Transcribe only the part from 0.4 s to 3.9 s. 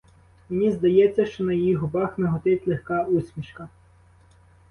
Мені здається, що на її губах миготить легка усмішка.